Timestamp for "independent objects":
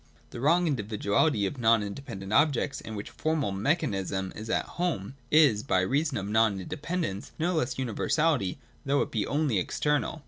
1.83-2.81